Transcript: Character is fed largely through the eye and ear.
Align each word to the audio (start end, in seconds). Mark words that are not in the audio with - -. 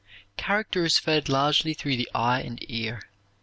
Character 0.35 0.83
is 0.85 0.97
fed 0.97 1.29
largely 1.29 1.75
through 1.75 1.95
the 1.95 2.09
eye 2.15 2.41
and 2.41 2.57
ear. 2.71 3.03